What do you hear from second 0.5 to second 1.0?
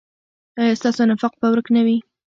ایا